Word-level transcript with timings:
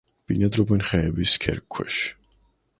ბინადრობენ 0.31 0.81
ხეების 0.93 1.35
ქერქქვეშ. 1.45 2.03